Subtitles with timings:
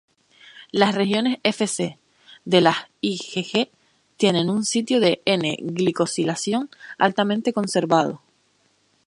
[0.71, 1.99] Las regiones Fc
[2.43, 3.69] de las IgG
[4.17, 8.19] tienen un sitio de N-glicosilación altamente conservado.